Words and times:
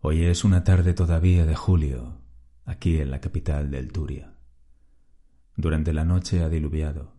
Hoy 0.00 0.26
es 0.26 0.44
una 0.44 0.62
tarde 0.62 0.94
todavía 0.94 1.44
de 1.44 1.56
julio, 1.56 2.22
aquí 2.64 3.00
en 3.00 3.10
la 3.10 3.20
capital 3.20 3.68
del 3.72 3.90
Turia. 3.90 4.32
Durante 5.56 5.92
la 5.92 6.04
noche 6.04 6.44
ha 6.44 6.48
diluviado, 6.48 7.16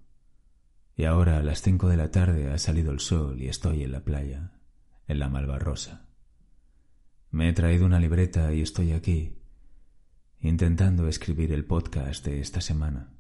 y 0.96 1.04
ahora 1.04 1.40
a 1.40 1.44
las 1.44 1.62
cinco 1.62 1.90
de 1.90 1.98
la 1.98 2.10
tarde 2.10 2.50
ha 2.50 2.58
salido 2.58 2.94
el 2.94 3.02
sol 3.02 3.42
y 3.42 3.50
estoy 3.50 3.84
en 3.84 3.92
la 3.92 4.06
playa, 4.06 4.54
en 5.08 5.20
la 5.20 5.28
Malvarrosa. 5.28 6.08
Me 7.32 7.50
he 7.50 7.54
traído 7.54 7.86
una 7.86 8.00
libreta 8.00 8.54
y 8.54 8.62
estoy 8.62 8.94
aquí, 8.94 9.38
intentando 10.40 11.10
escribir 11.10 11.52
el 11.52 11.66
podcast 11.66 12.26
de 12.26 12.40
esta 12.40 12.62
semana. 12.62 13.12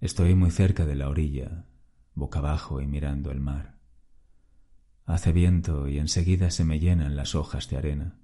Estoy 0.00 0.36
muy 0.36 0.52
cerca 0.52 0.86
de 0.86 0.94
la 0.94 1.08
orilla, 1.08 1.66
boca 2.14 2.38
abajo 2.38 2.80
y 2.80 2.86
mirando 2.86 3.32
el 3.32 3.40
mar. 3.40 3.80
Hace 5.04 5.32
viento 5.32 5.88
y 5.88 5.98
enseguida 5.98 6.52
se 6.52 6.62
me 6.62 6.78
llenan 6.78 7.16
las 7.16 7.34
hojas 7.34 7.68
de 7.68 7.76
arena. 7.76 8.21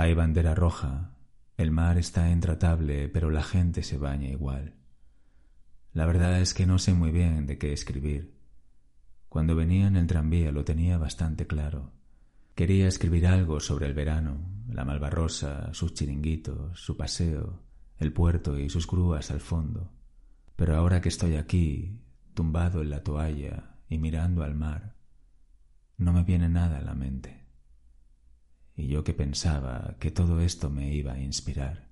Hay 0.00 0.14
bandera 0.14 0.54
roja, 0.54 1.10
el 1.56 1.72
mar 1.72 1.98
está 1.98 2.30
intratable, 2.30 3.08
pero 3.08 3.32
la 3.32 3.42
gente 3.42 3.82
se 3.82 3.98
baña 3.98 4.28
igual. 4.28 4.76
La 5.92 6.06
verdad 6.06 6.40
es 6.40 6.54
que 6.54 6.66
no 6.66 6.78
sé 6.78 6.94
muy 6.94 7.10
bien 7.10 7.46
de 7.46 7.58
qué 7.58 7.72
escribir. 7.72 8.38
Cuando 9.28 9.56
venía 9.56 9.88
en 9.88 9.96
el 9.96 10.06
tranvía 10.06 10.52
lo 10.52 10.64
tenía 10.64 10.98
bastante 10.98 11.48
claro. 11.48 11.90
Quería 12.54 12.86
escribir 12.86 13.26
algo 13.26 13.58
sobre 13.58 13.86
el 13.86 13.94
verano, 13.94 14.38
la 14.68 14.84
Malvarrosa, 14.84 15.74
sus 15.74 15.94
chiringuitos, 15.94 16.78
su 16.78 16.96
paseo, 16.96 17.64
el 17.96 18.12
puerto 18.12 18.56
y 18.56 18.70
sus 18.70 18.86
grúas 18.86 19.32
al 19.32 19.40
fondo. 19.40 19.90
Pero 20.54 20.76
ahora 20.76 21.00
que 21.00 21.08
estoy 21.08 21.34
aquí, 21.34 21.98
tumbado 22.34 22.82
en 22.82 22.90
la 22.90 23.02
toalla 23.02 23.74
y 23.88 23.98
mirando 23.98 24.44
al 24.44 24.54
mar, 24.54 24.94
no 25.96 26.12
me 26.12 26.22
viene 26.22 26.48
nada 26.48 26.78
a 26.78 26.82
la 26.82 26.94
mente 26.94 27.47
y 28.78 28.86
yo 28.86 29.02
que 29.02 29.12
pensaba 29.12 29.96
que 29.98 30.12
todo 30.12 30.40
esto 30.40 30.70
me 30.70 30.94
iba 30.94 31.12
a 31.12 31.18
inspirar. 31.18 31.88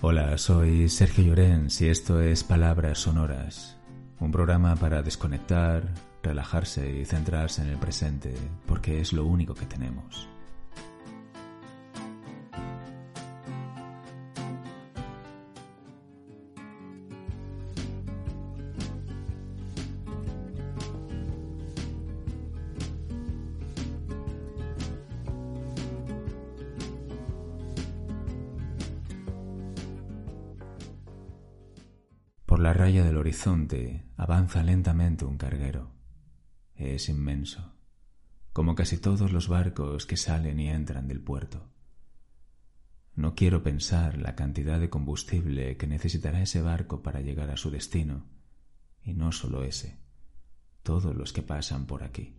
Hola, 0.00 0.36
soy 0.36 0.88
Sergio 0.88 1.24
Llorens 1.24 1.80
y 1.80 1.88
esto 1.88 2.20
es 2.20 2.42
Palabras 2.42 2.98
Sonoras, 2.98 3.76
un 4.18 4.32
programa 4.32 4.74
para 4.74 5.02
desconectar, 5.02 5.94
relajarse 6.22 7.00
y 7.00 7.04
centrarse 7.04 7.62
en 7.62 7.68
el 7.68 7.78
presente, 7.78 8.34
porque 8.66 9.00
es 9.00 9.12
lo 9.12 9.24
único 9.26 9.54
que 9.54 9.66
tenemos. 9.66 10.28
Horizonte 33.28 34.06
avanza 34.16 34.62
lentamente 34.62 35.26
un 35.26 35.36
carguero. 35.36 35.90
Es 36.74 37.10
inmenso, 37.10 37.74
como 38.54 38.74
casi 38.74 38.96
todos 38.96 39.32
los 39.32 39.48
barcos 39.48 40.06
que 40.06 40.16
salen 40.16 40.58
y 40.58 40.70
entran 40.70 41.08
del 41.08 41.20
puerto. 41.20 41.68
No 43.16 43.34
quiero 43.34 43.62
pensar 43.62 44.16
la 44.16 44.34
cantidad 44.34 44.80
de 44.80 44.88
combustible 44.88 45.76
que 45.76 45.86
necesitará 45.86 46.40
ese 46.40 46.62
barco 46.62 47.02
para 47.02 47.20
llegar 47.20 47.50
a 47.50 47.58
su 47.58 47.70
destino, 47.70 48.24
y 49.02 49.12
no 49.12 49.30
solo 49.30 49.62
ese, 49.62 49.98
todos 50.82 51.14
los 51.14 51.34
que 51.34 51.42
pasan 51.42 51.84
por 51.84 52.04
aquí. 52.04 52.34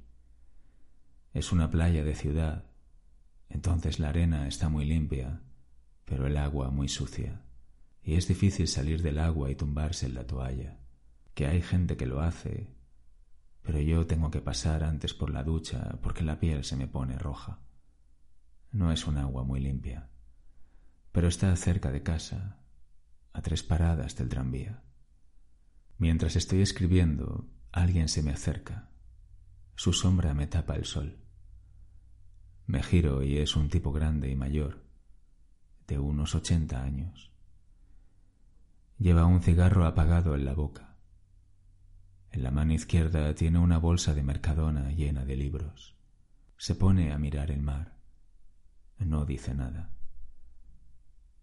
Es 1.36 1.52
una 1.52 1.70
playa 1.70 2.04
de 2.04 2.16
ciudad, 2.16 2.66
entonces 3.48 4.00
la 4.00 4.10
arena 4.10 4.48
está 4.48 4.70
muy 4.70 4.86
limpia, 4.86 5.44
pero 6.06 6.26
el 6.26 6.36
agua 6.36 6.72
muy 6.72 6.88
sucia 6.88 7.44
y 8.10 8.16
es 8.16 8.28
difícil 8.28 8.68
salir 8.68 9.04
del 9.04 9.20
agua 9.20 9.52
y 9.52 9.56
tumbarse 9.56 10.08
en 10.08 10.16
la 10.16 10.26
toalla, 10.26 10.80
que 11.36 11.46
hay 11.46 11.62
gente 11.62 11.96
que 11.96 12.08
lo 12.08 12.22
hace, 12.22 12.76
pero 13.62 13.80
yo 13.80 14.08
tengo 14.08 14.32
que 14.32 14.42
pasar 14.42 14.84
antes 14.84 15.14
por 15.14 15.30
la 15.30 15.44
ducha 15.44 16.00
porque 16.02 16.24
la 16.24 16.40
piel 16.40 16.64
se 16.64 16.76
me 16.76 16.88
pone 16.88 17.20
roja. 17.20 17.60
No 18.72 18.92
es 18.92 19.06
un 19.06 19.20
agua 19.20 19.44
muy 19.44 19.60
limpia, 19.60 20.10
pero 21.12 21.28
está 21.28 21.56
cerca 21.56 21.92
de 21.92 22.02
casa, 22.02 22.64
a 23.32 23.44
tres 23.44 23.62
paradas 23.62 24.16
del 24.16 24.28
tranvía. 24.28 24.82
Mientras 26.00 26.36
estoy 26.36 26.62
escribiendo, 26.62 27.48
alguien 27.72 28.08
se 28.08 28.24
me 28.24 28.32
acerca. 28.32 28.90
Su 29.76 29.94
sombra 29.94 30.34
me 30.34 30.48
tapa 30.48 30.74
el 30.74 30.86
sol. 30.86 31.20
Me 32.66 32.82
giro 32.82 33.22
y 33.22 33.38
es 33.38 33.56
un 33.56 33.70
tipo 33.70 33.92
grande 33.92 34.32
y 34.32 34.36
mayor, 34.36 34.84
de 35.86 36.00
unos 36.00 36.34
ochenta 36.34 36.82
años. 36.82 37.29
Lleva 39.00 39.26
un 39.26 39.42
cigarro 39.42 39.86
apagado 39.86 40.36
en 40.36 40.44
la 40.44 40.54
boca. 40.54 40.98
En 42.32 42.44
la 42.44 42.52
mano 42.52 42.74
izquierda 42.74 43.34
tiene 43.34 43.58
una 43.58 43.78
bolsa 43.78 44.14
de 44.14 44.24
mercadona 44.24 44.92
llena 44.92 45.24
de 45.24 45.38
libros. 45.38 45.96
Se 46.58 46.76
pone 46.76 47.14
a 47.14 47.18
mirar 47.18 47.50
el 47.50 47.62
mar. 47.62 47.96
No 48.98 49.26
dice 49.26 49.56
nada. 49.56 49.94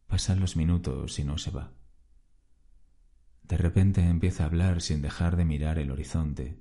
Pasan 0.07 0.39
los 0.39 0.55
minutos 0.55 1.19
y 1.19 1.25
no 1.25 1.39
se 1.39 1.51
va. 1.51 1.73
De 3.43 3.57
repente 3.57 4.03
empieza 4.03 4.43
a 4.43 4.49
hablar 4.49 4.83
sin 4.83 5.01
dejar 5.01 5.37
de 5.37 5.47
mirar 5.47 5.79
el 5.79 5.91
horizonte. 5.91 6.61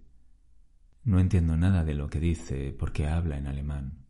No 1.03 1.19
entiendo 1.19 1.57
nada 1.57 1.83
de 1.83 1.93
lo 1.93 2.09
que 2.09 2.21
dice 2.21 2.71
porque 2.71 3.05
habla 3.05 3.37
en 3.37 3.47
alemán. 3.47 4.05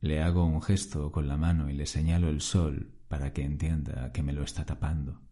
Le 0.00 0.20
hago 0.20 0.44
un 0.44 0.60
gesto 0.60 1.12
con 1.12 1.28
la 1.28 1.36
mano 1.36 1.70
y 1.70 1.74
le 1.74 1.86
señalo 1.86 2.28
el 2.28 2.40
sol 2.40 2.98
para 3.06 3.32
que 3.32 3.44
entienda 3.44 4.10
que 4.10 4.24
me 4.24 4.32
lo 4.32 4.42
está 4.42 4.66
tapando 4.66 5.22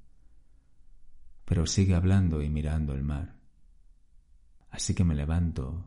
pero 1.52 1.66
sigue 1.66 1.94
hablando 1.94 2.40
y 2.40 2.48
mirando 2.48 2.94
el 2.94 3.02
mar. 3.02 3.36
Así 4.70 4.94
que 4.94 5.04
me 5.04 5.14
levanto, 5.14 5.84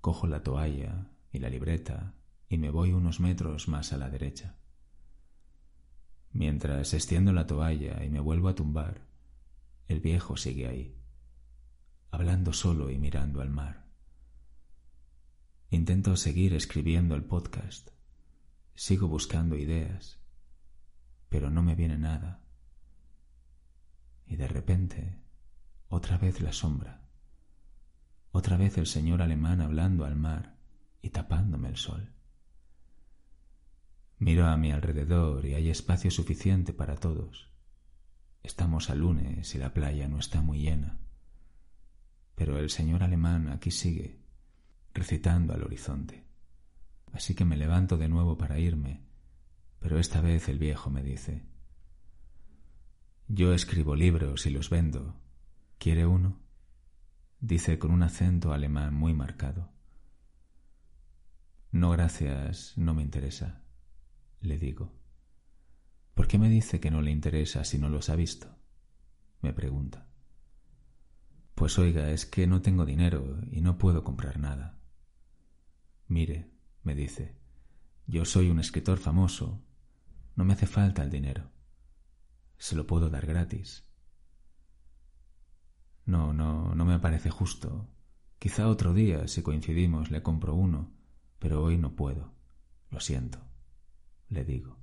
cojo 0.00 0.26
la 0.26 0.42
toalla 0.42 1.06
y 1.30 1.38
la 1.38 1.48
libreta 1.48 2.16
y 2.48 2.58
me 2.58 2.68
voy 2.68 2.92
unos 2.92 3.20
metros 3.20 3.68
más 3.68 3.92
a 3.92 3.96
la 3.96 4.10
derecha. 4.10 4.56
Mientras 6.32 6.94
extiendo 6.94 7.32
la 7.32 7.46
toalla 7.46 8.02
y 8.02 8.10
me 8.10 8.18
vuelvo 8.18 8.48
a 8.48 8.56
tumbar, 8.56 9.06
el 9.86 10.00
viejo 10.00 10.36
sigue 10.36 10.66
ahí, 10.66 10.98
hablando 12.10 12.52
solo 12.52 12.90
y 12.90 12.98
mirando 12.98 13.40
al 13.40 13.50
mar. 13.50 13.86
Intento 15.70 16.16
seguir 16.16 16.54
escribiendo 16.54 17.14
el 17.14 17.22
podcast, 17.22 17.90
sigo 18.74 19.06
buscando 19.06 19.56
ideas, 19.56 20.18
pero 21.28 21.50
no 21.50 21.62
me 21.62 21.76
viene 21.76 21.98
nada 21.98 22.43
y 24.26 24.36
de 24.36 24.48
repente 24.48 25.20
otra 25.88 26.18
vez 26.18 26.40
la 26.40 26.52
sombra, 26.52 27.02
otra 28.32 28.56
vez 28.56 28.78
el 28.78 28.86
señor 28.86 29.22
alemán 29.22 29.60
hablando 29.60 30.04
al 30.04 30.16
mar 30.16 30.56
y 31.02 31.10
tapándome 31.10 31.68
el 31.68 31.76
sol. 31.76 32.12
Miro 34.18 34.46
a 34.46 34.56
mi 34.56 34.72
alrededor 34.72 35.44
y 35.44 35.54
hay 35.54 35.70
espacio 35.70 36.10
suficiente 36.10 36.72
para 36.72 36.96
todos. 36.96 37.50
Estamos 38.42 38.90
a 38.90 38.94
lunes 38.94 39.54
y 39.54 39.58
la 39.58 39.72
playa 39.72 40.08
no 40.08 40.18
está 40.18 40.40
muy 40.40 40.60
llena. 40.60 40.98
Pero 42.34 42.58
el 42.58 42.70
señor 42.70 43.02
alemán 43.02 43.48
aquí 43.48 43.70
sigue, 43.70 44.20
recitando 44.92 45.52
al 45.52 45.62
horizonte. 45.62 46.26
Así 47.12 47.34
que 47.34 47.44
me 47.44 47.56
levanto 47.56 47.96
de 47.96 48.08
nuevo 48.08 48.36
para 48.36 48.58
irme, 48.58 49.04
pero 49.78 49.98
esta 49.98 50.20
vez 50.20 50.48
el 50.48 50.58
viejo 50.58 50.90
me 50.90 51.02
dice, 51.02 51.46
yo 53.28 53.52
escribo 53.52 53.96
libros 53.96 54.46
y 54.46 54.50
los 54.50 54.70
vendo. 54.70 55.14
¿Quiere 55.78 56.06
uno? 56.06 56.40
dice 57.40 57.78
con 57.78 57.90
un 57.90 58.02
acento 58.02 58.52
alemán 58.52 58.94
muy 58.94 59.12
marcado. 59.12 59.70
No, 61.72 61.90
gracias, 61.90 62.72
no 62.76 62.94
me 62.94 63.02
interesa, 63.02 63.62
le 64.40 64.58
digo. 64.58 64.92
¿Por 66.14 66.26
qué 66.26 66.38
me 66.38 66.48
dice 66.48 66.80
que 66.80 66.90
no 66.90 67.02
le 67.02 67.10
interesa 67.10 67.64
si 67.64 67.78
no 67.78 67.88
los 67.88 68.08
ha 68.08 68.16
visto? 68.16 68.56
me 69.42 69.52
pregunta. 69.52 70.06
Pues 71.54 71.78
oiga, 71.78 72.10
es 72.10 72.24
que 72.24 72.46
no 72.46 72.62
tengo 72.62 72.86
dinero 72.86 73.40
y 73.50 73.60
no 73.60 73.76
puedo 73.76 74.02
comprar 74.02 74.38
nada. 74.38 74.78
Mire, 76.08 76.50
me 76.82 76.94
dice, 76.94 77.36
yo 78.06 78.24
soy 78.24 78.48
un 78.48 78.58
escritor 78.58 78.98
famoso, 78.98 79.62
no 80.34 80.44
me 80.46 80.54
hace 80.54 80.66
falta 80.66 81.02
el 81.02 81.10
dinero. 81.10 81.53
Se 82.58 82.76
lo 82.76 82.86
puedo 82.86 83.10
dar 83.10 83.26
gratis. 83.26 83.84
No, 86.06 86.32
no, 86.32 86.74
no 86.74 86.84
me 86.84 86.98
parece 86.98 87.30
justo. 87.30 87.88
Quizá 88.38 88.68
otro 88.68 88.92
día, 88.92 89.26
si 89.28 89.42
coincidimos, 89.42 90.10
le 90.10 90.22
compro 90.22 90.54
uno, 90.54 90.92
pero 91.38 91.62
hoy 91.62 91.78
no 91.78 91.96
puedo. 91.96 92.34
Lo 92.90 93.00
siento, 93.00 93.38
le 94.28 94.44
digo. 94.44 94.78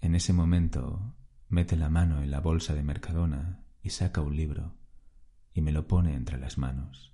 En 0.00 0.14
ese 0.14 0.32
momento 0.32 1.14
mete 1.48 1.76
la 1.76 1.88
mano 1.88 2.22
en 2.22 2.30
la 2.30 2.40
bolsa 2.40 2.74
de 2.74 2.82
Mercadona 2.82 3.64
y 3.82 3.90
saca 3.90 4.20
un 4.20 4.36
libro 4.36 4.76
y 5.52 5.60
me 5.60 5.72
lo 5.72 5.86
pone 5.86 6.14
entre 6.14 6.38
las 6.38 6.58
manos. 6.58 7.12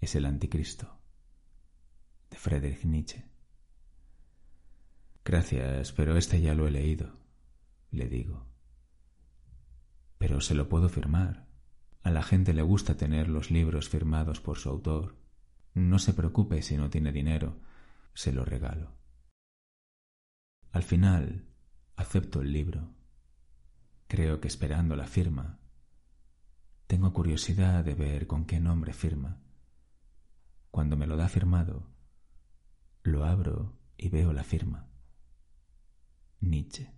Es 0.00 0.14
el 0.14 0.24
Anticristo 0.24 1.00
de 2.30 2.36
Friedrich 2.36 2.84
Nietzsche. 2.84 3.24
Gracias, 5.24 5.92
pero 5.92 6.16
este 6.16 6.40
ya 6.40 6.54
lo 6.54 6.66
he 6.66 6.70
leído, 6.70 7.18
le 7.96 8.08
digo. 8.08 8.46
Pero 10.18 10.40
se 10.40 10.54
lo 10.54 10.68
puedo 10.68 10.88
firmar. 10.88 11.46
A 12.02 12.10
la 12.10 12.22
gente 12.22 12.54
le 12.54 12.62
gusta 12.62 12.96
tener 12.96 13.28
los 13.28 13.50
libros 13.50 13.88
firmados 13.88 14.40
por 14.40 14.58
su 14.58 14.68
autor. 14.68 15.16
No 15.74 15.98
se 15.98 16.14
preocupe 16.14 16.62
si 16.62 16.76
no 16.76 16.88
tiene 16.88 17.12
dinero, 17.12 17.58
se 18.14 18.32
lo 18.32 18.44
regalo. 18.44 18.92
Al 20.72 20.82
final, 20.82 21.46
acepto 21.96 22.40
el 22.42 22.52
libro. 22.52 22.94
Creo 24.08 24.40
que 24.40 24.48
esperando 24.48 24.94
la 24.94 25.06
firma. 25.06 25.58
Tengo 26.86 27.12
curiosidad 27.12 27.84
de 27.84 27.94
ver 27.94 28.26
con 28.26 28.46
qué 28.46 28.60
nombre 28.60 28.92
firma. 28.92 29.40
Cuando 30.70 30.96
me 30.96 31.06
lo 31.06 31.16
da 31.16 31.28
firmado, 31.28 31.88
lo 33.02 33.24
abro 33.24 33.76
y 33.96 34.08
veo 34.08 34.32
la 34.32 34.44
firma. 34.44 34.88
Nietzsche. 36.40 36.95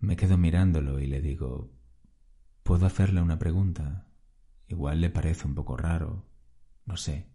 Me 0.00 0.16
quedo 0.16 0.38
mirándolo 0.38 1.00
y 1.00 1.06
le 1.06 1.20
digo, 1.20 1.72
¿puedo 2.62 2.86
hacerle 2.86 3.20
una 3.20 3.38
pregunta? 3.38 4.06
Igual 4.68 5.00
le 5.00 5.10
parece 5.10 5.46
un 5.46 5.56
poco 5.56 5.76
raro, 5.76 6.24
no 6.86 6.96
sé. 6.96 7.28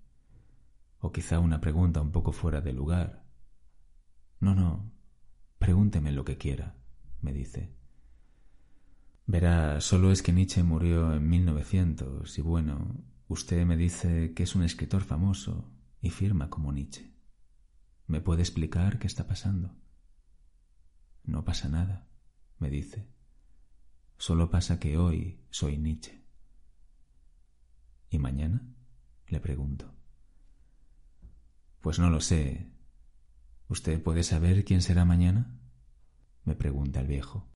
O 0.99 1.11
quizá 1.11 1.39
una 1.39 1.59
pregunta 1.59 1.99
un 2.01 2.11
poco 2.11 2.31
fuera 2.31 2.61
de 2.61 2.71
lugar. 2.71 3.25
No, 4.39 4.55
no, 4.55 4.93
pregúnteme 5.59 6.13
lo 6.13 6.23
que 6.23 6.37
quiera, 6.37 6.77
me 7.21 7.33
dice. 7.33 7.75
Verá, 9.25 9.81
solo 9.81 10.11
es 10.11 10.21
que 10.21 10.31
Nietzsche 10.31 10.63
murió 10.63 11.13
en 11.13 11.27
1900 11.27 12.37
y 12.37 12.41
bueno, 12.41 13.03
usted 13.27 13.65
me 13.65 13.75
dice 13.75 14.33
que 14.33 14.43
es 14.43 14.55
un 14.55 14.63
escritor 14.63 15.01
famoso 15.01 15.69
y 16.01 16.11
firma 16.11 16.49
como 16.49 16.71
Nietzsche. 16.71 17.13
¿Me 18.07 18.21
puede 18.21 18.41
explicar 18.41 18.99
qué 18.99 19.07
está 19.07 19.27
pasando? 19.27 19.75
No 21.23 21.43
pasa 21.43 21.67
nada, 21.67 22.07
me 22.63 22.69
dice. 22.69 23.05
Solo 24.17 24.49
pasa 24.49 24.79
que 24.79 24.97
hoy 24.97 25.45
soy 25.49 25.77
Nietzsche. 25.77 26.23
¿Y 28.09 28.19
mañana? 28.19 28.65
le 29.27 29.41
pregunto. 29.41 29.93
Pues 31.81 31.99
no 31.99 32.09
lo 32.09 32.21
sé. 32.21 32.71
¿Usted 33.67 34.01
puede 34.01 34.23
saber 34.23 34.63
quién 34.63 34.81
será 34.81 35.03
mañana? 35.03 35.59
me 36.45 36.55
pregunta 36.55 37.01
el 37.01 37.07
viejo. 37.07 37.51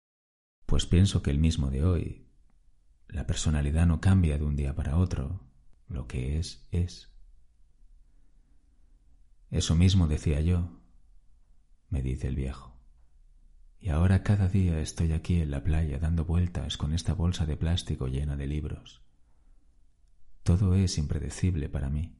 Pues 0.65 0.86
pienso 0.86 1.21
que 1.21 1.31
el 1.31 1.39
mismo 1.39 1.71
de 1.71 1.86
hoy. 1.86 2.27
La 3.07 3.25
personalidad 3.25 3.88
no 3.88 4.01
cambia 4.01 4.38
de 4.38 4.44
un 4.44 4.57
día 4.57 4.75
para 4.75 4.98
otro. 4.98 5.48
Lo 5.88 6.06
que 6.06 6.38
es, 6.38 6.68
es. 6.71 7.13
Eso 9.51 9.74
mismo 9.77 10.07
decía 10.07 10.42
yo, 10.42 10.81
me 11.89 12.01
dice 12.01 12.27
el 12.27 12.36
viejo. 12.36 12.76
Y 13.79 13.89
ahora 13.89 14.24
cada 14.24 14.47
día 14.47 14.79
estoy 14.79 15.12
aquí 15.13 15.41
en 15.41 15.51
la 15.51 15.63
playa 15.63 16.00
dando 16.00 16.25
vueltas 16.25 16.77
con 16.77 16.94
esta 16.94 17.13
bolsa 17.13 17.45
de 17.45 17.57
plástico 17.57 18.07
llena 18.07 18.35
de 18.35 18.47
libros. 18.47 19.01
Todo 20.44 20.75
es 20.75 20.97
impredecible 20.97 21.69
para 21.69 21.89
mí. 21.89 22.15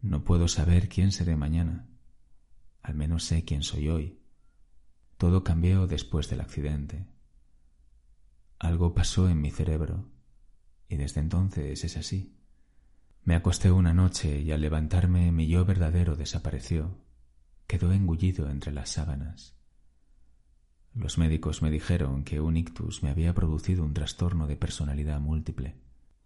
No 0.00 0.24
puedo 0.24 0.48
saber 0.48 0.88
quién 0.88 1.12
seré 1.12 1.36
mañana. 1.36 1.88
Al 2.82 2.94
menos 2.94 3.24
sé 3.24 3.44
quién 3.44 3.62
soy 3.62 3.88
hoy. 3.88 4.18
Todo 5.16 5.44
cambió 5.44 5.86
después 5.86 6.28
del 6.28 6.40
accidente. 6.40 7.06
Algo 8.58 8.94
pasó 8.94 9.28
en 9.28 9.40
mi 9.40 9.50
cerebro 9.50 10.10
y 10.88 10.96
desde 10.96 11.20
entonces 11.20 11.84
es 11.84 11.96
así. 11.96 12.36
Me 13.24 13.34
acosté 13.34 13.70
una 13.70 13.94
noche 13.94 14.40
y 14.40 14.50
al 14.52 14.60
levantarme 14.60 15.30
mi 15.32 15.46
yo 15.46 15.64
verdadero 15.64 16.16
desapareció, 16.16 16.98
quedó 17.66 17.92
engullido 17.92 18.50
entre 18.50 18.72
las 18.72 18.90
sábanas. 18.90 19.56
Los 20.94 21.16
médicos 21.16 21.62
me 21.62 21.70
dijeron 21.70 22.22
que 22.22 22.40
un 22.40 22.56
ictus 22.56 23.02
me 23.02 23.10
había 23.10 23.34
producido 23.34 23.84
un 23.84 23.94
trastorno 23.94 24.46
de 24.46 24.56
personalidad 24.56 25.20
múltiple 25.20 25.76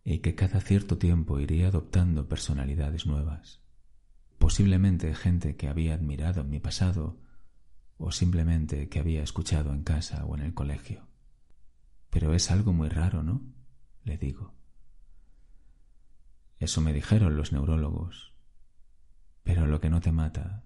y 0.05 0.19
que 0.19 0.35
cada 0.35 0.61
cierto 0.61 0.99
tiempo 0.99 1.39
iría 1.39 1.69
adoptando 1.69 2.29
personalidades 2.29 3.07
nuevas, 3.07 3.61
posiblemente 4.39 5.15
gente 5.15 5.57
que 5.57 5.69
había 5.69 5.95
admirado 5.95 6.41
en 6.41 6.51
mi 6.51 6.61
pasado 6.61 7.17
o 7.99 8.11
simplemente 8.11 8.89
que 8.89 8.99
había 8.99 9.23
escuchado 9.23 9.73
en 9.73 9.83
casa 9.83 10.25
o 10.25 10.35
en 10.37 10.43
el 10.43 10.53
colegio. 10.53 11.07
Pero 12.11 12.35
es 12.35 12.51
algo 12.51 12.73
muy 12.73 12.89
raro, 12.89 13.23
¿no? 13.23 13.43
le 14.05 14.17
digo. 14.17 14.55
Eso 16.59 16.81
me 16.81 16.93
dijeron 16.93 17.37
los 17.37 17.53
neurólogos. 17.53 18.33
Pero 19.43 19.67
lo 19.67 19.81
que 19.81 19.91
no 19.91 20.01
te 20.01 20.13
mata 20.13 20.65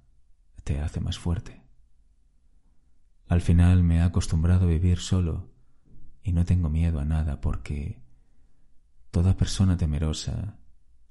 te 0.65 0.81
hace 0.81 1.01
más 1.01 1.19
fuerte. 1.19 1.60
Al 3.31 3.41
final 3.41 3.85
me 3.85 3.99
he 3.99 4.01
acostumbrado 4.01 4.65
a 4.65 4.71
vivir 4.71 4.99
solo 4.99 5.53
y 6.21 6.33
no 6.33 6.45
tengo 6.45 6.69
miedo 6.69 6.99
a 6.99 7.05
nada 7.05 7.41
porque 7.41 8.03
toda 9.13 9.37
persona 9.37 9.77
temerosa 9.77 10.59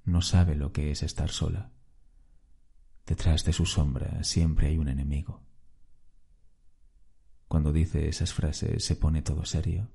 no 0.03 0.21
sabe 0.21 0.55
lo 0.55 0.73
que 0.73 0.91
es 0.91 1.01
estar 1.01 1.29
sola. 1.29 1.71
Detrás 3.05 3.45
de 3.45 3.53
su 3.53 3.65
sombra 3.65 4.21
siempre 4.25 4.67
hay 4.67 4.77
un 4.77 4.89
enemigo. 4.89 5.45
Cuando 7.47 7.71
dice 7.71 8.09
esas 8.09 8.33
frases 8.33 8.83
se 8.83 8.97
pone 8.97 9.21
todo 9.21 9.45
serio. 9.45 9.89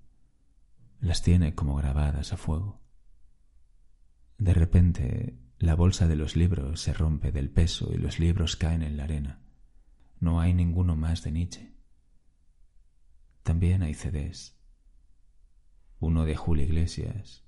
Las 1.01 1.21
tiene 1.21 1.55
como 1.55 1.75
grabadas 1.75 2.33
a 2.33 2.39
fuego. 2.39 2.81
De 4.39 4.55
repente, 4.55 5.39
la 5.59 5.75
bolsa 5.75 6.09
de 6.09 6.17
los 6.17 6.37
libros 6.37 6.81
se 6.81 6.95
rompe 6.95 7.33
del 7.33 7.51
peso 7.51 7.93
y 7.93 7.99
los 7.99 8.19
libros 8.19 8.57
caen 8.57 8.83
en 8.83 8.97
la 8.97 9.05
arena. 9.05 9.43
No 10.21 10.41
hay 10.41 10.55
ninguno 10.55 10.97
más 10.97 11.23
de 11.23 11.31
Nietzsche. 11.31 11.74
También 13.55 13.85
hay 13.85 13.95
CDs. 13.95 14.59
Uno 16.01 16.25
de 16.25 16.35
Julio 16.35 16.65
Iglesias 16.65 17.45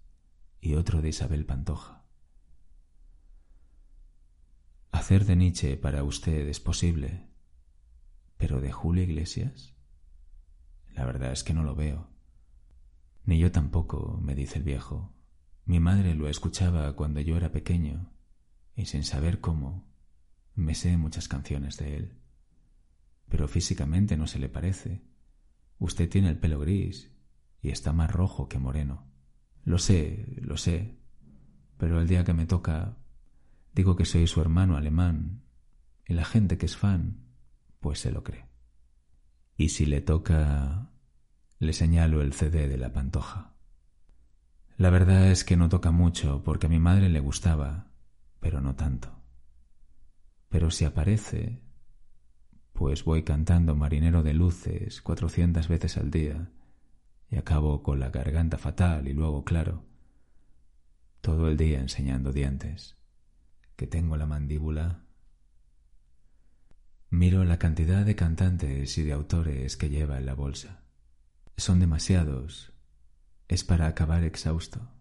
y 0.61 0.75
otro 0.75 1.03
de 1.03 1.09
Isabel 1.09 1.45
Pantoja. 1.45 2.05
Hacer 4.93 5.25
de 5.25 5.35
Nietzsche 5.35 5.77
para 5.77 6.05
usted 6.05 6.47
es 6.47 6.61
posible, 6.61 7.27
pero 8.37 8.61
de 8.61 8.71
Julio 8.71 9.03
Iglesias, 9.03 9.75
la 10.93 11.05
verdad 11.05 11.33
es 11.33 11.43
que 11.43 11.55
no 11.55 11.65
lo 11.65 11.75
veo. 11.75 12.09
Ni 13.25 13.41
yo 13.41 13.51
tampoco, 13.51 14.21
me 14.23 14.37
dice 14.37 14.59
el 14.59 14.65
viejo, 14.65 15.13
mi 15.65 15.81
madre 15.81 16.15
lo 16.15 16.29
escuchaba 16.29 16.95
cuando 16.95 17.21
yo 17.21 17.37
era 17.37 17.51
pequeño 17.51 18.13
y 18.77 18.87
sin 18.87 19.03
saber 19.03 19.41
cómo 19.41 19.93
me 20.55 20.77
sé 20.77 20.99
muchas 20.99 21.27
canciones 21.27 21.79
de 21.79 21.97
él. 21.97 22.21
Pero 23.29 23.49
físicamente 23.49 24.17
no 24.17 24.29
se 24.29 24.39
le 24.39 24.49
parece. 24.49 25.03
Usted 25.79 26.09
tiene 26.09 26.31
el 26.31 26.39
pelo 26.39 26.59
gris 26.59 27.13
y 27.61 27.71
está 27.71 27.93
más 27.93 28.11
rojo 28.11 28.49
que 28.49 28.59
moreno. 28.59 29.07
Lo 29.65 29.79
sé, 29.79 30.37
lo 30.41 30.57
sé, 30.57 30.99
pero 31.77 32.01
el 32.01 32.09
día 32.09 32.25
que 32.25 32.33
me 32.33 32.47
toca 32.47 32.97
digo 33.75 33.97
que 33.97 34.05
soy 34.05 34.27
su 34.27 34.41
hermano 34.41 34.77
alemán 34.77 35.43
y 36.07 36.15
la 36.15 36.25
gente 36.25 36.57
que 36.57 36.67
es 36.67 36.77
fan 36.77 37.27
pues 37.81 38.01
se 38.01 38.11
lo 38.11 38.23
cree. 38.23 38.47
Y 39.57 39.71
si 39.71 39.87
le 39.87 40.01
toca 40.01 40.91
le 41.59 41.73
señalo 41.73 42.21
el 42.21 42.33
CD 42.33 42.69
de 42.69 42.77
la 42.77 42.93
pantoja. 42.93 43.55
La 44.77 44.91
verdad 44.91 45.31
es 45.31 45.45
que 45.45 45.57
no 45.57 45.69
toca 45.69 45.91
mucho 45.91 46.43
porque 46.45 46.67
a 46.67 46.69
mi 46.69 46.79
madre 46.79 47.09
le 47.09 47.21
gustaba, 47.21 47.93
pero 48.41 48.61
no 48.61 48.75
tanto. 48.77 49.23
Pero 50.49 50.71
si 50.71 50.85
aparece, 50.85 51.63
pues 52.77 53.05
voy 53.05 53.23
cantando 53.23 53.75
Marinero 53.75 54.23
de 54.23 54.35
Luces 54.35 55.01
cuatrocientas 55.01 55.67
veces 55.67 55.97
al 55.97 56.11
día 56.11 56.51
y 57.31 57.37
acabo 57.37 57.83
con 57.83 57.99
la 57.99 58.11
garganta 58.11 58.59
fatal 58.59 59.09
y 59.09 59.15
luego, 59.15 59.45
claro, 59.45 59.83
todo 61.23 61.49
el 61.49 61.57
día 61.57 61.81
enseñando 61.81 62.33
dientes, 62.33 62.97
que 63.77 63.87
tengo 63.87 64.17
la 64.19 64.27
mandíbula. 64.27 65.03
Miro 67.09 67.45
la 67.45 67.59
cantidad 67.59 68.05
de 68.05 68.15
cantantes 68.15 68.99
y 68.99 69.03
de 69.03 69.13
autores 69.15 69.79
que 69.79 69.89
lleva 69.89 70.19
en 70.19 70.27
la 70.27 70.35
bolsa. 70.35 70.85
Son 71.57 71.81
demasiados. 71.81 72.73
Es 73.49 73.65
para 73.65 73.87
acabar 73.87 74.23
exhausto. 74.23 74.93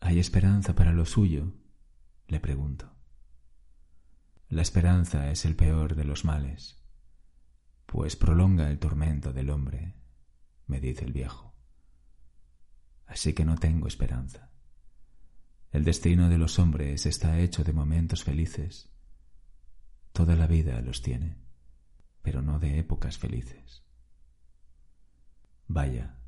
¿Hay 0.00 0.18
esperanza 0.18 0.74
para 0.74 0.92
lo 0.92 1.06
suyo? 1.06 1.52
Le 2.26 2.40
pregunto. 2.40 2.99
La 4.50 4.62
esperanza 4.62 5.30
es 5.30 5.44
el 5.44 5.54
peor 5.54 5.94
de 5.94 6.02
los 6.02 6.24
males, 6.24 6.76
pues 7.86 8.16
prolonga 8.16 8.68
el 8.68 8.80
tormento 8.80 9.32
del 9.32 9.48
hombre, 9.48 9.94
me 10.66 10.80
dice 10.80 11.04
el 11.04 11.12
viejo. 11.12 11.54
Así 13.06 13.32
que 13.32 13.44
no 13.44 13.56
tengo 13.56 13.86
esperanza. 13.86 14.50
El 15.70 15.84
destino 15.84 16.28
de 16.28 16.36
los 16.36 16.58
hombres 16.58 17.06
está 17.06 17.38
hecho 17.38 17.62
de 17.62 17.72
momentos 17.72 18.24
felices. 18.24 18.90
Toda 20.12 20.34
la 20.34 20.48
vida 20.48 20.80
los 20.80 21.00
tiene, 21.00 21.36
pero 22.20 22.42
no 22.42 22.58
de 22.58 22.80
épocas 22.80 23.18
felices. 23.18 23.84
Vaya, 25.68 26.18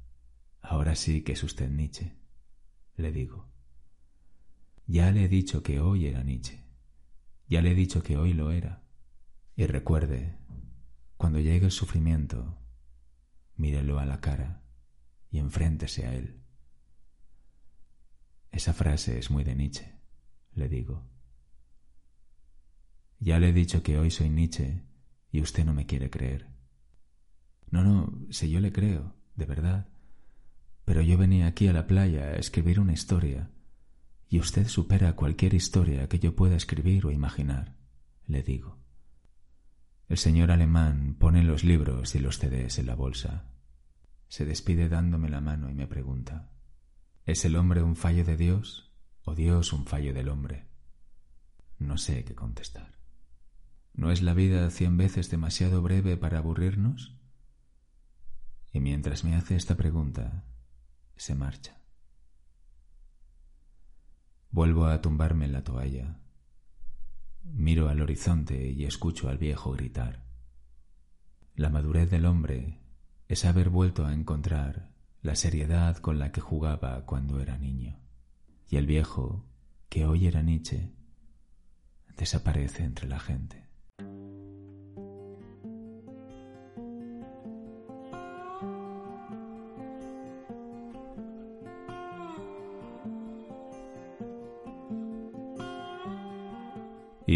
ahora 0.61 0.95
sí 0.95 1.23
que 1.23 1.33
es 1.33 1.43
usted 1.43 1.69
Nietzsche, 1.69 2.17
le 2.95 3.11
digo. 3.11 3.50
Ya 4.87 5.11
le 5.11 5.25
he 5.25 5.29
dicho 5.29 5.64
que 5.64 5.81
hoy 5.81 6.07
era 6.07 6.23
Nietzsche. 6.23 6.62
Ya 7.49 7.62
le 7.62 7.72
he 7.72 7.75
dicho 7.75 8.02
que 8.02 8.16
hoy 8.16 8.32
lo 8.32 8.50
era. 8.50 8.82
Y 9.56 9.66
recuerde, 9.66 10.38
cuando 11.16 11.38
llegue 11.38 11.66
el 11.66 11.72
sufrimiento, 11.72 12.58
mírelo 13.56 13.99
a 13.99 14.06
la 14.06 14.20
cara 14.20 14.62
y 15.30 15.38
enfréntese 15.38 16.06
a 16.06 16.14
él. 16.14 16.42
Esa 18.50 18.72
frase 18.72 19.18
es 19.18 19.30
muy 19.30 19.44
de 19.44 19.54
Nietzsche, 19.54 19.92
le 20.54 20.68
digo. 20.68 21.08
Ya 23.18 23.38
le 23.38 23.50
he 23.50 23.52
dicho 23.52 23.82
que 23.82 23.99
hoy 23.99 24.11
soy 24.11 24.30
Nietzsche 24.30 24.82
y 25.30 25.40
usted 25.40 25.64
no 25.64 25.75
me 25.75 25.87
quiere 25.87 26.11
creer. 26.11 26.49
No, 27.70 27.82
no, 27.82 28.12
si 28.30 28.50
yo 28.50 28.61
le 28.61 28.72
creo, 28.72 29.14
de 29.37 29.46
verdad. 29.46 29.88
Pero 30.84 31.00
yo 31.00 31.16
venía 31.16 31.46
aquí 31.46 31.68
a 31.68 31.72
la 31.72 31.87
playa 31.87 32.25
a 32.25 32.37
escribir 32.37 32.80
una 32.80 32.92
historia 32.92 33.50
y 34.33 34.41
usted 34.41 34.67
supera 34.67 35.15
cualquier 35.15 35.53
historia 35.53 36.09
que 36.09 36.19
yo 36.19 36.35
pueda 36.35 36.57
escribir 36.57 37.05
o 37.05 37.11
imaginar, 37.11 37.77
le 38.27 38.43
digo. 38.43 38.79
El 40.09 40.17
señor 40.17 40.51
alemán 40.51 41.17
pone 41.19 41.43
los 41.43 41.65
libros 41.65 42.15
y 42.15 42.19
los 42.19 42.39
CDs 42.39 42.79
en 42.79 42.87
la 42.87 42.95
bolsa. 42.95 43.45
Se 44.29 44.47
despide 44.47 44.89
dándome 44.89 45.29
la 45.29 45.43
mano 45.43 45.69
y 45.69 45.75
me 45.75 45.87
pregunta 45.87 46.51
¿Es 47.27 47.45
el 47.45 47.57
hombre 47.57 47.83
un 47.83 47.95
fallo 47.95 48.25
de 48.25 48.39
Dios 48.39 48.91
o 49.23 49.35
Dios 49.35 49.75
un 49.75 49.85
fallo 49.85 50.15
del 50.15 50.31
hombre? 50.31 50.67
No 51.79 51.99
sé 51.99 52.25
qué 52.25 52.35
contestar. 52.35 52.99
¿No 53.93 54.11
es 54.11 54.23
la 54.23 54.33
vida 54.33 54.71
cien 54.71 54.97
veces 54.97 55.29
demasiado 55.29 55.83
breve 55.83 56.17
para 56.17 56.39
aburrirnos? 56.39 57.19
Y 58.73 58.81
mientras 58.81 59.25
me 59.25 59.35
hace 59.35 59.57
esta 59.57 59.77
pregunta, 59.77 60.47
se 61.19 61.35
marcha. 61.35 61.82
Vuelvo 64.52 64.85
a 64.85 65.00
tumbarme 65.00 65.47
en 65.47 65.52
la 65.52 65.64
toalla. 65.64 66.18
Miro 67.42 67.88
al 67.88 68.02
horizonte 68.02 68.71
y 68.71 68.85
escucho 68.85 69.30
al 69.30 69.38
viejo 69.38 69.73
gritar. 69.73 70.26
La 71.54 71.71
madurez 71.71 72.11
del 72.11 72.26
hombre 72.26 72.82
es 73.28 73.47
haber 73.47 73.71
vuelto 73.71 74.04
a 74.04 74.12
encontrar 74.12 74.90
la 75.23 75.37
seriedad 75.37 75.97
con 75.97 76.18
la 76.18 76.32
que 76.32 76.42
jugaba 76.42 77.06
cuando 77.06 77.40
era 77.40 77.56
niño. 77.56 77.99
Y 78.68 78.76
el 78.76 78.87
viejo, 78.87 79.47
que 79.88 80.04
hoy 80.04 80.26
era 80.26 80.42
Nietzsche, 80.42 80.92
desaparece 82.18 82.85
entre 82.85 83.09
la 83.09 83.21
gente. 83.21 83.66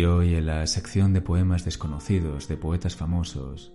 Hoy 0.07 0.35
en 0.35 0.47
la 0.47 0.67
sección 0.67 1.13
de 1.13 1.21
poemas 1.21 1.65
desconocidos 1.65 2.49
de 2.49 2.57
poetas 2.57 2.97
famosos 2.97 3.73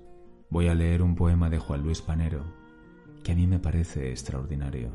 voy 0.50 0.67
a 0.67 0.75
leer 0.75 1.01
un 1.01 1.15
poema 1.15 1.50
de 1.50 1.59
Juan 1.59 1.81
Luis 1.81 2.01
Panero 2.01 2.43
que 3.23 3.31
a 3.31 3.35
mí 3.35 3.47
me 3.47 3.59
parece 3.59 4.09
extraordinario. 4.09 4.89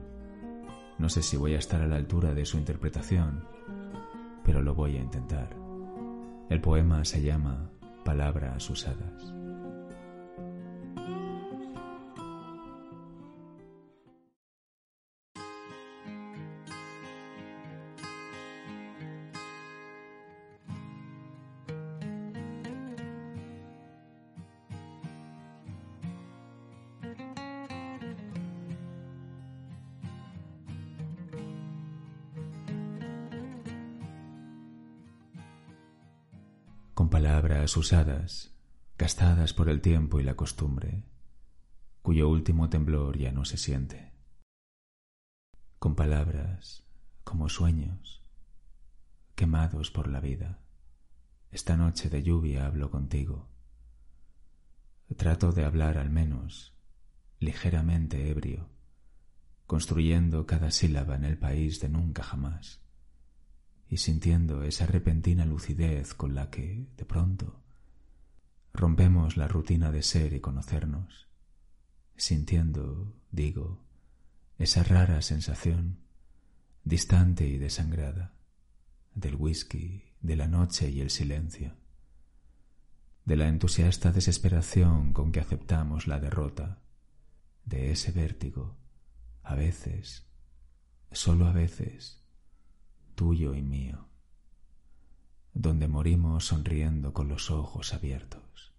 No 0.99 1.09
sé 1.09 1.23
si 1.23 1.37
voy 1.37 1.55
a 1.55 1.59
estar 1.59 1.81
a 1.83 1.87
la 1.87 1.97
altura 1.97 2.35
de 2.35 2.45
su 2.45 2.59
interpretación, 2.59 3.45
pero 4.45 4.63
lo 4.63 4.75
voy 4.75 4.97
a 4.97 5.01
intentar. 5.01 5.55
El 6.49 6.61
poema 6.61 7.05
se 7.05 7.23
llama 7.23 7.71
Palabras 8.05 8.69
usadas. 8.71 9.36
Con 36.97 37.11
palabras 37.11 37.77
usadas, 37.77 38.55
gastadas 38.97 39.53
por 39.53 39.69
el 39.69 39.83
tiempo 39.83 40.19
y 40.19 40.23
la 40.23 40.35
costumbre, 40.35 41.05
cuyo 42.01 42.27
último 42.27 42.71
temblor 42.71 43.19
ya 43.19 43.33
no 43.33 43.45
se 43.45 43.59
siente, 43.59 44.15
con 45.79 45.95
palabras 45.95 46.85
como 47.23 47.51
sueños, 47.51 48.23
quemados 49.35 49.91
por 49.91 50.09
la 50.09 50.21
vida. 50.21 50.59
Esta 51.51 51.77
noche 51.77 52.09
de 52.09 52.23
lluvia 52.23 52.65
hablo 52.65 52.91
contigo. 52.91 53.51
Trato 55.19 55.53
de 55.53 55.67
hablar 55.67 55.99
al 55.99 56.09
menos, 56.09 56.73
ligeramente 57.41 58.31
ebrio, 58.31 58.71
construyendo 59.67 60.47
cada 60.47 60.71
sílaba 60.71 61.15
en 61.17 61.25
el 61.25 61.37
país 61.37 61.79
de 61.79 61.91
nunca 61.91 62.23
jamás 62.23 62.86
y 63.89 63.99
sintiendo 63.99 64.63
esa 64.65 64.87
repentina 64.87 65.45
lucidez 65.45 66.15
con 66.15 66.35
la 66.35 66.51
que, 66.51 66.87
de 66.97 67.05
pronto, 67.05 67.61
rompemos 68.73 69.37
la 69.37 69.49
rutina 69.49 69.93
de 69.93 70.03
ser 70.03 70.33
y 70.33 70.41
conocernos, 70.41 71.29
sintiendo, 72.17 73.15
digo, 73.31 73.85
esa 74.59 74.83
rara 74.83 75.23
sensación, 75.23 75.99
distante 76.85 77.47
y 77.47 77.59
desangrada, 77.59 78.35
del 79.15 79.37
whisky, 79.37 80.05
de 80.21 80.37
la 80.37 80.49
noche 80.49 80.91
y 80.91 81.01
el 81.01 81.11
silencio, 81.11 81.75
de 83.25 83.37
la 83.37 83.49
entusiasta 83.49 84.13
desesperación 84.13 85.13
con 85.13 85.33
que 85.33 85.41
aceptamos 85.41 86.07
la 86.07 86.21
derrota, 86.21 86.83
de 87.65 87.91
ese 87.91 88.13
vértigo, 88.13 88.77
a 89.43 89.55
veces, 89.55 90.27
solo 91.11 91.47
a 91.47 91.53
veces, 91.53 92.26
tuyo 93.17 93.55
y 93.55 93.63
mío, 93.63 94.09
donde 95.55 95.89
morimos 95.89 96.45
sonriendo 96.45 97.15
con 97.15 97.29
los 97.29 97.51
ojos 97.51 97.95
abiertos, 97.95 98.75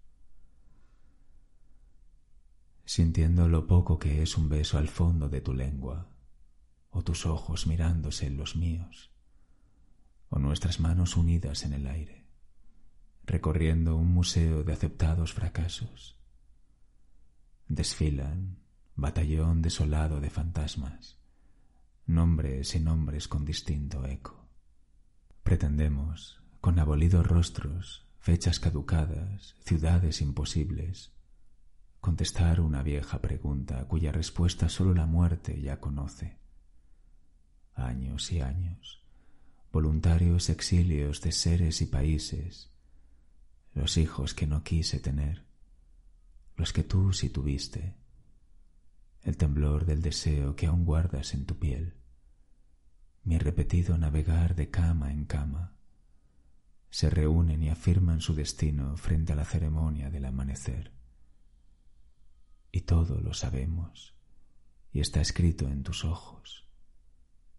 sintiendo 2.86 3.50
lo 3.50 3.68
poco 3.68 3.98
que 3.98 4.22
es 4.22 4.38
un 4.38 4.48
beso 4.48 4.78
al 4.78 4.88
fondo 4.88 5.28
de 5.28 5.42
tu 5.42 5.54
lengua, 5.54 6.08
o 6.92 7.04
tus 7.04 7.26
ojos 7.26 7.68
mirándose 7.68 8.28
en 8.28 8.38
los 8.38 8.56
míos, 8.56 9.12
o 10.30 10.38
nuestras 10.38 10.80
manos 10.80 11.18
unidas 11.18 11.64
en 11.64 11.74
el 11.74 11.88
aire, 11.88 12.28
recorriendo 13.26 13.96
un 13.96 14.14
museo 14.14 14.64
de 14.64 14.72
aceptados 14.72 15.34
fracasos. 15.34 16.16
Desfilan, 17.68 18.60
batallón 18.96 19.64
desolado 19.64 20.22
de 20.22 20.30
fantasmas, 20.30 21.17
nombres 22.08 22.74
y 22.74 22.80
nombres 22.80 23.28
con 23.28 23.44
distinto 23.44 24.06
eco. 24.06 24.48
Pretendemos, 25.44 26.42
con 26.62 26.80
abolidos 26.80 27.28
rostros, 27.28 28.06
fechas 28.18 28.62
caducadas, 28.62 29.58
ciudades 29.60 30.22
imposibles, 30.22 31.12
contestar 32.00 32.62
una 32.62 32.82
vieja 32.82 33.20
pregunta 33.22 33.86
cuya 33.90 34.14
respuesta 34.14 34.70
sólo 34.70 34.94
la 34.94 35.06
muerte 35.06 35.62
ya 35.62 35.82
conoce. 35.82 36.38
Años 37.74 38.32
y 38.32 38.40
años, 38.40 39.04
voluntarios 39.74 40.50
exilios 40.50 41.22
de 41.22 41.34
seres 41.34 41.82
y 41.82 41.88
países, 41.88 42.72
los 43.74 43.98
hijos 43.98 44.34
que 44.34 44.48
no 44.48 44.64
quise 44.64 45.02
tener, 45.02 45.46
los 46.56 46.72
que 46.72 46.84
tú 46.84 47.12
sí 47.12 47.30
tuviste, 47.30 47.98
el 49.28 49.36
temblor 49.36 49.86
del 49.86 50.02
deseo 50.02 50.56
que 50.56 50.68
aún 50.68 50.86
guardas 50.86 51.34
en 51.34 51.46
tu 51.46 51.60
piel, 51.60 51.96
mi 53.26 53.38
repetido 53.38 53.98
navegar 53.98 54.56
de 54.56 54.70
cama 54.70 55.12
en 55.12 55.26
cama, 55.26 55.76
se 56.90 57.10
reúnen 57.10 57.62
y 57.62 57.68
afirman 57.68 58.22
su 58.22 58.34
destino 58.34 58.96
frente 58.96 59.34
a 59.34 59.36
la 59.36 59.44
ceremonia 59.44 60.10
del 60.10 60.24
amanecer. 60.24 60.94
Y 62.72 62.82
todo 62.82 63.20
lo 63.20 63.34
sabemos, 63.34 64.16
y 64.94 65.02
está 65.02 65.20
escrito 65.20 65.68
en 65.68 65.84
tus 65.84 66.06
ojos. 66.06 66.66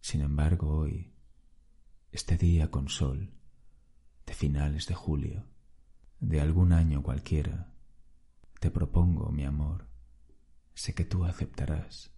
Sin 0.01 0.23
embargo, 0.23 0.75
hoy, 0.75 1.13
este 2.13 2.39
día 2.39 2.71
con 2.71 2.89
sol, 2.89 3.35
de 4.25 4.33
finales 4.33 4.87
de 4.87 4.95
julio, 4.95 5.45
de 6.19 6.41
algún 6.41 6.73
año 6.73 7.03
cualquiera, 7.03 7.75
te 8.59 8.71
propongo, 8.71 9.31
mi 9.33 9.45
amor, 9.45 9.87
sé 10.79 10.95
que 10.95 11.05
tú 11.05 11.25
aceptarás, 11.25 12.13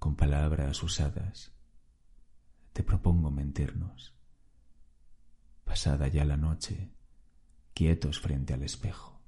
con 0.00 0.16
palabras 0.16 0.82
usadas, 0.82 1.52
te 2.72 2.82
propongo 2.82 3.30
mentirnos. 3.30 4.16
Pasada 5.62 6.08
ya 6.08 6.24
la 6.24 6.36
noche, 6.36 6.90
quietos 7.72 8.18
frente 8.18 8.52
al 8.52 8.64
espejo, 8.64 9.22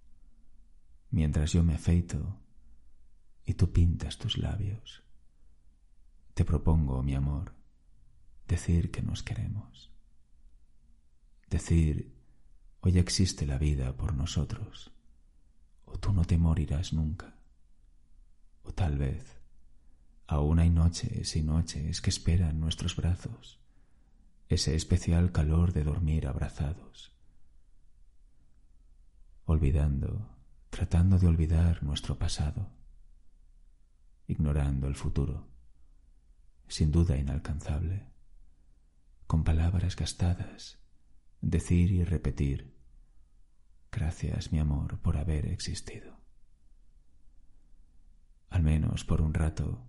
mientras 1.11 1.53
yo 1.53 1.63
me 1.63 1.77
afeito 1.77 2.41
y 3.45 3.55
tú 3.55 3.73
pintas 3.73 4.19
tus 4.19 4.37
labios. 4.37 5.05
Te 6.35 6.45
propongo, 6.45 7.05
mi 7.05 7.15
amor, 7.15 7.55
decir 8.49 8.91
que 8.91 9.01
nos 9.01 9.23
queremos. 9.23 9.93
Decir, 11.49 12.13
hoy 12.81 12.99
existe 12.99 13.47
la 13.47 13.59
vida 13.59 13.97
por 13.97 14.13
nosotros, 14.13 14.93
o 15.85 16.01
tú 16.01 16.13
no 16.13 16.25
te 16.25 16.37
morirás 16.37 16.93
nunca. 16.93 17.34
O 18.65 18.73
tal 18.73 18.99
vez, 18.99 19.41
aún 20.27 20.59
hay 20.59 20.71
noches 20.71 21.37
y 21.37 21.43
noches 21.43 22.01
que 22.01 22.11
esperan 22.11 22.61
nuestros 22.61 22.97
brazos, 22.97 23.61
ese 24.49 24.75
especial 24.75 25.33
calor 25.33 25.73
de 25.73 25.85
dormir 25.85 26.27
abrazados. 26.27 27.15
Olvidando, 29.45 30.31
tratando 30.71 31.19
de 31.19 31.27
olvidar 31.27 31.83
nuestro 31.83 32.19
pasado, 32.19 32.71
ignorando 34.27 34.89
el 34.89 34.95
futuro, 34.95 35.47
sin 36.67 36.91
duda 36.91 37.17
inalcanzable, 37.17 38.09
con 39.27 39.45
palabras 39.45 39.97
gastadas, 39.97 40.79
decir 41.41 41.91
y 41.93 42.05
repetir, 42.05 42.75
gracias 43.93 44.53
mi 44.53 44.59
amor 44.59 44.99
por 45.01 45.19
haber 45.19 45.47
existido. 45.47 46.14
Al 48.51 48.63
menos 48.63 49.05
por 49.05 49.21
un 49.21 49.35
rato, 49.35 49.85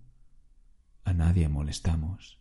a 1.04 1.12
nadie 1.12 1.48
molestamos, 1.48 2.40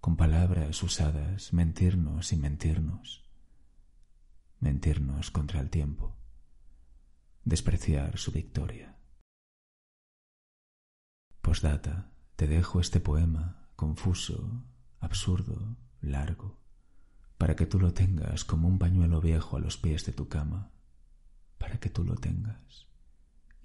con 0.00 0.16
palabras 0.16 0.82
usadas, 0.82 1.52
mentirnos 1.52 2.32
y 2.32 2.36
mentirnos, 2.36 3.28
mentirnos 4.60 5.30
contra 5.30 5.60
el 5.60 5.68
tiempo, 5.68 6.16
despreciar 7.44 8.16
su 8.18 8.32
victoria. 8.32 8.96
Postdata, 11.42 12.10
te 12.36 12.46
dejo 12.46 12.80
este 12.80 13.00
poema 13.00 13.68
confuso, 13.76 14.64
absurdo, 15.00 15.76
largo, 16.00 16.58
para 17.36 17.56
que 17.56 17.66
tú 17.66 17.78
lo 17.78 17.92
tengas 17.92 18.44
como 18.44 18.68
un 18.68 18.78
pañuelo 18.78 19.20
viejo 19.20 19.56
a 19.56 19.60
los 19.60 19.76
pies 19.76 20.06
de 20.06 20.12
tu 20.12 20.28
cama, 20.28 20.70
para 21.58 21.78
que 21.78 21.90
tú 21.90 22.04
lo 22.04 22.14
tengas 22.14 22.85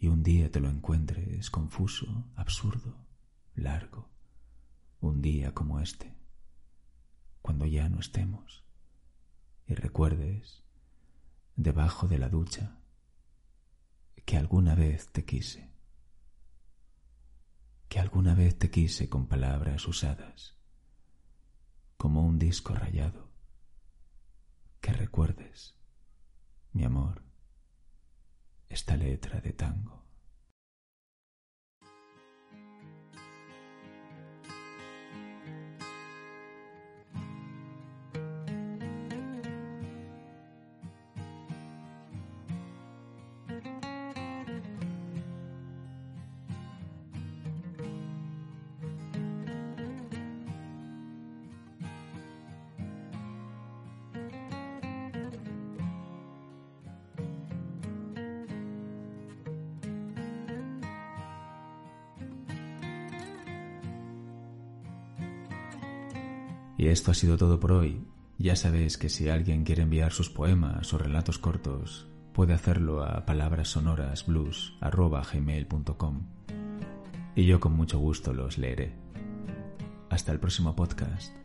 y 0.02 0.08
un 0.08 0.24
día 0.24 0.52
te 0.52 0.60
lo 0.60 0.68
encuentres 0.68 1.52
confuso, 1.52 2.26
absurdo, 2.36 3.06
largo, 3.54 4.10
un 5.00 5.22
día 5.22 5.54
como 5.54 5.80
este, 5.80 6.18
cuando 7.44 7.68
ya 7.68 7.88
no 7.88 8.00
estemos, 8.00 8.66
y 9.68 9.76
recuerdes, 9.76 10.64
debajo 11.56 12.08
de 12.08 12.18
la 12.18 12.30
ducha, 12.30 12.80
que 14.26 14.38
alguna 14.38 14.74
vez 14.74 15.12
te 15.12 15.24
quise. 15.24 15.70
Que 17.88 18.00
alguna 18.00 18.34
vez 18.34 18.58
te 18.58 18.72
quise 18.72 19.08
con 19.08 19.28
palabras 19.28 19.88
usadas, 19.88 20.56
como 21.98 22.26
un 22.26 22.40
disco 22.40 22.74
rayado, 22.74 23.30
que 24.80 24.94
recuerdes, 24.94 25.76
mi 26.74 26.86
amor, 26.86 27.22
esta 28.68 28.96
letra 28.96 29.42
de 29.42 29.54
tango. 29.54 30.01
Y 66.82 66.88
esto 66.88 67.12
ha 67.12 67.14
sido 67.14 67.38
todo 67.38 67.60
por 67.60 67.74
hoy. 67.74 68.04
Ya 68.40 68.56
sabéis 68.56 68.98
que 68.98 69.08
si 69.08 69.30
alguien 69.30 69.64
quiere 69.64 69.84
enviar 69.84 70.12
sus 70.12 70.32
poemas 70.32 70.92
o 70.96 70.98
relatos 70.98 71.38
cortos, 71.38 72.08
puede 72.34 72.54
hacerlo 72.54 73.04
a 73.04 73.24
palabrassonorasblues.com 73.24 76.22
y 77.36 77.46
yo 77.46 77.60
con 77.60 77.74
mucho 77.74 78.00
gusto 78.00 78.34
los 78.34 78.58
leeré. 78.58 78.96
Hasta 80.10 80.32
el 80.32 80.40
próximo 80.40 80.76
podcast. 80.76 81.36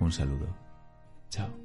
Un 0.00 0.10
saludo. 0.10 0.56
Chao. 1.28 1.61